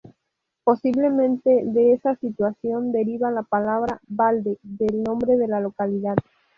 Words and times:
Posiblemente 0.63 1.61
de 1.63 1.93
esa 1.93 2.15
situación 2.15 2.91
deriva 2.91 3.29
la 3.29 3.43
palabra 3.43 4.01
"Balde" 4.07 4.57
del 4.63 5.03
nombre 5.03 5.37
de 5.37 5.47
la 5.47 5.59
localidad. 5.61 6.15